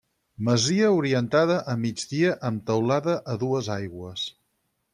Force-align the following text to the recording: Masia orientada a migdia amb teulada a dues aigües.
Masia 0.45 0.87
orientada 0.99 1.57
a 1.73 1.75
migdia 1.83 2.31
amb 2.51 2.65
teulada 2.71 3.17
a 3.35 3.37
dues 3.45 3.73
aigües. 3.79 4.25